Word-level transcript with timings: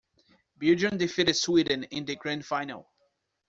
Belgium 0.57 0.97
defeated 0.97 1.35
Sweden 1.35 1.83
in 1.83 2.05
the 2.05 2.15
grand 2.15 2.43
final. 2.43 2.89